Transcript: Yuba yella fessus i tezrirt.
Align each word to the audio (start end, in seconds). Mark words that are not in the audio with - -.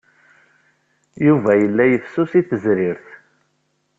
Yuba 1.25 1.51
yella 1.61 1.83
fessus 2.03 2.31
i 2.39 2.41
tezrirt. 2.49 3.07